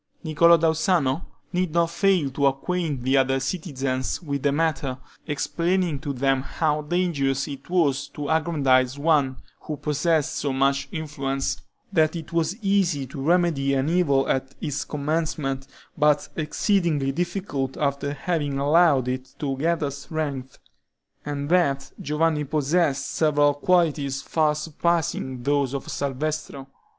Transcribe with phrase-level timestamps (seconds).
[0.23, 5.99] Niccolo da Uzzano did not fail to acquaint the other citizens with the matter, explaining
[5.99, 11.61] to them how dangerous it was to aggrandize one who possessed so much influence;
[11.93, 18.11] that it was easy to remedy an evil at its commencement, but exceedingly difficult after
[18.11, 20.57] having allowed it to gather strength;
[21.27, 26.65] and that Giovanni possessed several qualities far surpassing those of Salvestro.